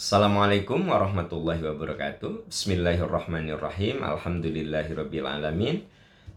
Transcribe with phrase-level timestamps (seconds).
[0.00, 2.48] Assalamualaikum warahmatullahi wabarakatuh.
[2.48, 4.00] Bismillahirrahmanirrahim.
[4.00, 5.84] Alhamdulillahirabbil alamin.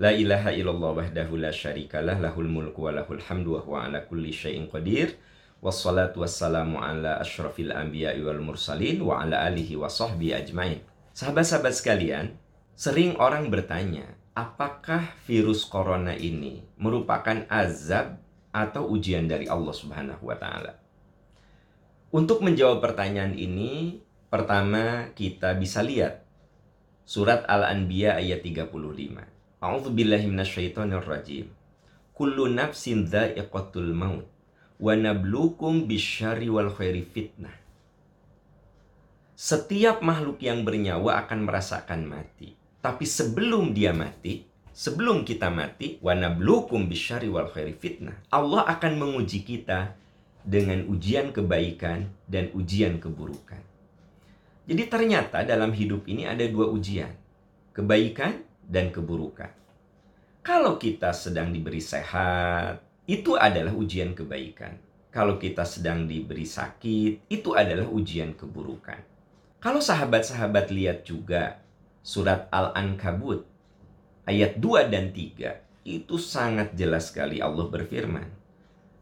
[0.00, 4.32] La ilaha illallah wahdahu la syarikalah Lahul mulku wa lahul hamdu wa huwa ala kulli
[4.32, 5.12] syai'in qadir.
[5.60, 10.80] Wassalatu wassalamu ala ashrafil anbiya wal mursalin Wa ala alihi wa sahbihi ajmain.
[11.12, 12.40] Sahabat-sahabat sekalian
[12.72, 18.24] Sering orang bertanya Apakah virus corona ini merupakan azab
[18.56, 20.79] atau ujian dari Allah subhanahu wa ta'ala
[22.10, 26.26] untuk menjawab pertanyaan ini, pertama kita bisa lihat
[27.06, 29.62] surat Al-Anbiya ayat 35.
[29.62, 31.46] A'udzubillahi minasyaitonirrajim.
[32.14, 34.26] Kullu nafsin dha'iqatul maut
[34.80, 37.54] wa nabluukum bisyarri wal khairi fitnah.
[39.38, 42.58] Setiap makhluk yang bernyawa akan merasakan mati.
[42.80, 48.18] Tapi sebelum dia mati, sebelum kita mati, wa nabluukum bisyarri wal khairi fitnah.
[48.32, 49.94] Allah akan menguji kita
[50.44, 53.60] dengan ujian kebaikan dan ujian keburukan.
[54.70, 57.10] Jadi ternyata dalam hidup ini ada dua ujian,
[57.74, 59.50] kebaikan dan keburukan.
[60.40, 64.78] Kalau kita sedang diberi sehat, itu adalah ujian kebaikan.
[65.10, 69.02] Kalau kita sedang diberi sakit, itu adalah ujian keburukan.
[69.60, 71.60] Kalau sahabat-sahabat lihat juga
[72.00, 73.44] surat Al-Ankabut
[74.24, 78.39] ayat 2 dan 3, itu sangat jelas sekali Allah berfirman.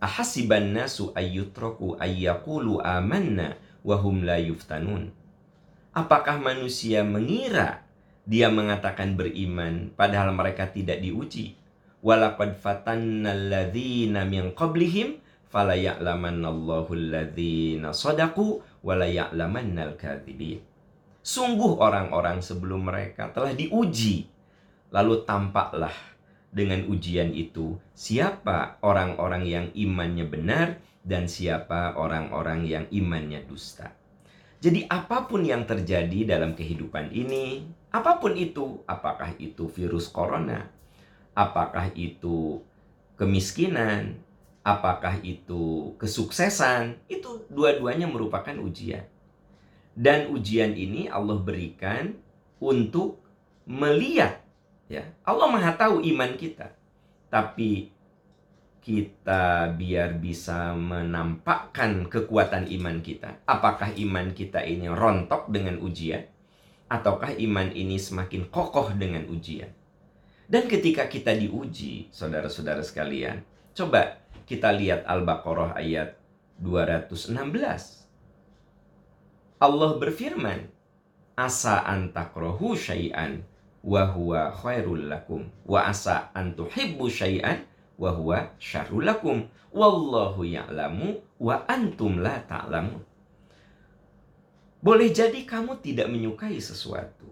[0.00, 5.12] Ahasiban nasu ayyutraku ayyakulu amanna wahum la yuftanun.
[5.92, 7.84] Apakah manusia mengira
[8.24, 11.60] dia mengatakan beriman padahal mereka tidak diuji?
[12.00, 15.20] Walaqad fatanna alladhina min qablihim
[15.52, 20.00] fala ya'lamannallahu alladhina sadaku wala ya'lamannal.
[21.20, 24.24] Sungguh orang-orang sebelum mereka telah diuji
[24.88, 25.92] lalu tampaklah
[26.50, 33.94] dengan ujian itu siapa orang-orang yang imannya benar dan siapa orang-orang yang imannya dusta.
[34.60, 40.68] Jadi apa pun yang terjadi dalam kehidupan ini, apa pun itu, apakah itu virus corona,
[41.32, 42.60] apakah itu
[43.16, 44.20] kemiskinan,
[44.60, 49.08] apakah itu kesuksesan, itu dua-duanya merupakan ujian.
[49.96, 52.20] Dan ujian ini Allah berikan
[52.60, 53.24] untuk
[53.64, 54.44] melihat
[54.90, 56.74] Ya, Allah Maha tahu iman kita.
[57.30, 57.94] Tapi
[58.82, 63.38] kita biar bisa menampakkan kekuatan iman kita.
[63.46, 66.26] Apakah iman kita ini rontok dengan ujian
[66.90, 69.70] ataukah iman ini semakin kokoh dengan ujian?
[70.50, 76.18] Dan ketika kita diuji, saudara-saudara sekalian, coba kita lihat Al-Baqarah ayat
[76.58, 78.10] 216.
[79.62, 80.66] Allah berfirman,
[81.38, 83.46] "Asa antakrohu syai'an
[83.84, 85.48] wa huwa khairul lakum.
[85.64, 87.64] Wa asa an tuhibbu syai'an
[87.96, 89.48] wa huwa syarrul lakum.
[89.72, 93.00] Wallahu ya'lamu wa antum la ta'lamun.
[94.80, 97.28] Boleh jadi kamu tidak menyukai sesuatu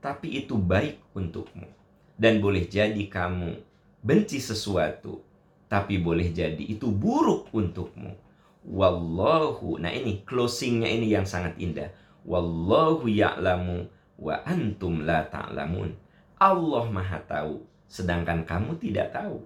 [0.00, 1.68] tapi itu baik untukmu.
[2.16, 3.60] Dan boleh jadi kamu
[4.00, 5.20] benci sesuatu
[5.68, 8.16] tapi boleh jadi itu buruk untukmu.
[8.66, 11.92] Wallahu nah ini closingnya ini yang sangat indah.
[12.26, 15.92] Wallahu ya'lamu wa antum la ta'lamun.
[16.36, 19.40] Allah Maha tahu, sedangkan kamu tidak tahu.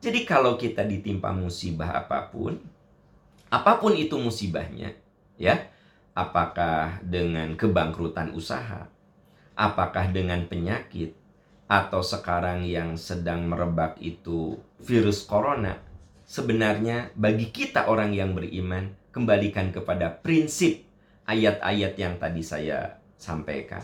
[0.00, 2.56] Jadi kalau kita ditimpa musibah apa pun,
[3.52, 4.96] apa pun itu musibahnya,
[5.36, 5.68] ya,
[6.16, 8.88] apakah dengan kebangkrutan usaha,
[9.56, 11.16] apakah dengan penyakit,
[11.66, 15.82] atau sekarang yang sedang merebak itu virus corona,
[16.24, 20.84] sebenarnya bagi kita orang yang beriman, kembalikan kepada prinsip
[21.24, 23.82] ayat-ayat yang tadi saya sampaikan.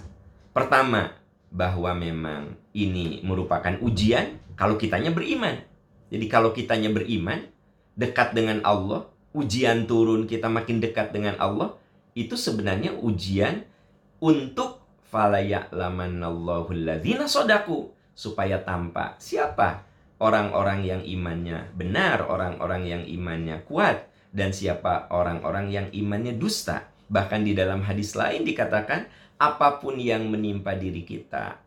[0.52, 1.16] Pertama,
[1.52, 5.60] bahwa memang ini merupakan ujian kalau kitanya beriman.
[6.08, 7.44] Jadi kalau kitanya beriman,
[7.92, 11.76] dekat dengan Allah, ujian turun kita makin dekat dengan Allah,
[12.16, 13.64] itu sebenarnya ujian
[14.20, 14.80] untuk
[15.12, 19.84] falaya'lamannallahu alladzina sodaku supaya tampak siapa
[20.20, 26.88] orang-orang yang imannya benar, orang-orang yang imannya kuat dan siapa orang-orang yang imannya dusta.
[27.12, 29.04] Bahkan di dalam hadis lain dikatakan
[29.36, 31.60] apa pun yang menimpa diri kita,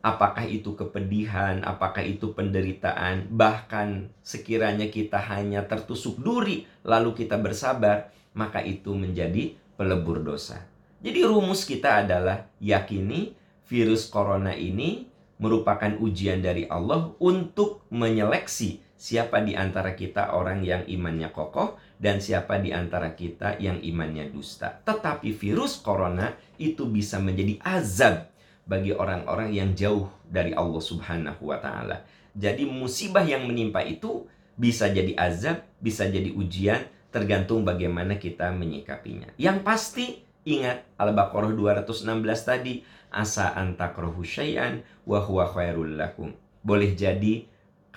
[0.00, 8.14] apakah itu kepedihan, apakah itu penderitaan, bahkan sekiranya kita hanya tertusuk duri lalu kita bersabar,
[8.32, 10.62] maka itu menjadi pelebur dosa.
[10.98, 13.34] Jadi rumus kita adalah yakini
[13.70, 15.06] virus corona ini
[15.38, 22.18] merupakan ujian dari Allah untuk menyeleksi siapa di antara kita orang yang imannya kokoh dan
[22.18, 24.82] siapa di antara kita yang imannya dusta.
[24.82, 28.26] Tetapi virus corona itu bisa menjadi azab
[28.66, 32.02] bagi orang-orang yang jauh dari Allah Subhanahu wa taala.
[32.34, 34.26] Jadi musibah yang menimpa itu
[34.58, 36.82] bisa jadi azab, bisa jadi ujian,
[37.14, 39.30] tergantung bagaimana kita menyikapinya.
[39.38, 40.06] Yang pasti
[40.48, 42.80] Ingat Al-Baqarah 216 tadi,
[43.12, 46.32] asa antakrohu syai'an wa huwa khairul lakum.
[46.64, 47.44] Boleh jadi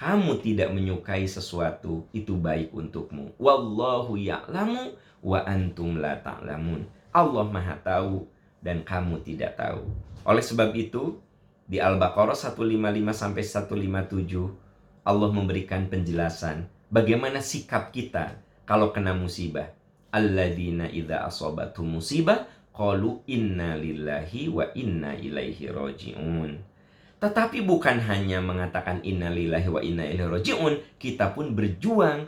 [0.01, 3.38] kamu tidak menyukai sesuatu itu baik untukmu.
[3.38, 6.89] Wallahu ya'lamu wa antum la ta'lamun.
[7.13, 8.25] Allah Maha tahu
[8.65, 9.86] dan kamu tidak tahu.
[10.25, 11.21] Oleh sebab itu,
[11.69, 19.69] di Al-Baqarah 155 sampai 157 Allah memberikan penjelasan bagaimana sikap kita kalau kena musibah.
[20.09, 26.57] Alladzina idza asabatu musibah qalu inna lillahi wa inna ilaihi raji'un.
[27.21, 32.25] Tetapi bukan hanya mengatakan innalillahi wa inna ilaihi rajiun, kita pun berjuang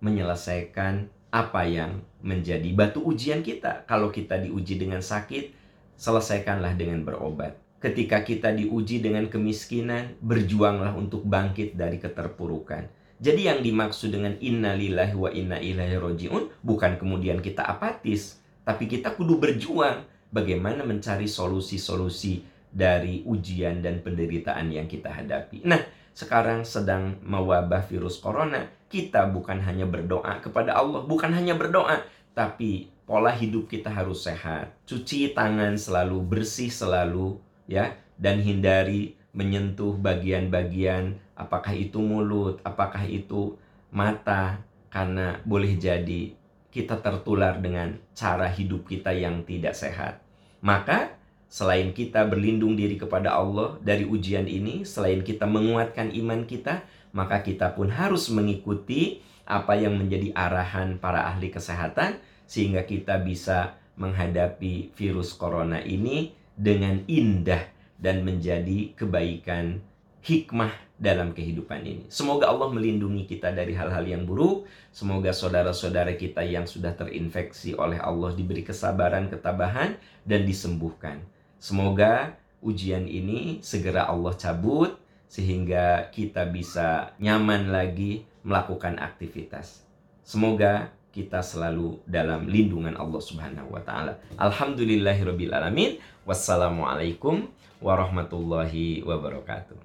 [0.00, 3.84] menyelesaikan apa yang menjadi batu ujian kita.
[3.84, 5.52] Kalau kita diuji dengan sakit,
[6.00, 7.60] selesaikanlah dengan berobat.
[7.84, 12.88] Ketika kita diuji dengan kemiskinan, berjuanglah untuk bangkit dari keterpurukan.
[13.20, 19.12] Jadi yang dimaksud dengan innalillahi wa inna ilaihi rajiun bukan kemudian kita apatis, tapi kita
[19.12, 25.66] kudu berjuang bagaimana mencari solusi-solusi dari ujian dan penderitaan yang kita hadapi.
[25.66, 25.82] Nah,
[26.14, 32.02] sekarang sedang mewabah virus corona, kita bukan hanya berdoa kepada Allah, bukan hanya berdoa,
[32.34, 34.70] tapi pola hidup kita harus sehat.
[34.86, 43.54] Cuci tangan selalu bersih selalu ya dan hindari menyentuh bagian-bagian apakah itu mulut, apakah itu
[43.90, 46.34] mata karena boleh jadi
[46.70, 50.22] kita tertular dengan cara hidup kita yang tidak sehat.
[50.62, 51.18] Maka
[51.50, 57.42] Selain kita berlindung diri kepada Allah dari ujian ini, selain kita menguatkan iman kita, maka
[57.42, 59.18] kita pun harus mengikuti
[59.50, 67.02] apa yang menjadi arahan para ahli kesehatan sehingga kita bisa menghadapi virus corona ini dengan
[67.10, 67.66] indah
[67.98, 69.82] dan menjadi kebaikan
[70.22, 70.70] hikmah
[71.00, 72.04] dalam kehidupan ini.
[72.12, 74.70] Semoga Allah melindungi kita dari hal-hal yang buruk.
[74.94, 81.18] Semoga saudara-saudara kita yang sudah terinfeksi oleh Allah diberi kesabaran, ketabahan, dan disembuhkan.
[81.60, 84.96] Semoga ujian ini segera Allah cabut
[85.28, 89.84] sehingga kita bisa nyaman lagi melakukan aktivitas.
[90.24, 94.16] Semoga kita selalu dalam lindungan Allah Subhanahu wa taala.
[94.40, 96.00] Alhamdulillahirabbil alamin.
[96.24, 97.52] Wassalamualaikum
[97.84, 99.76] warahmatullahi wabarakatuh.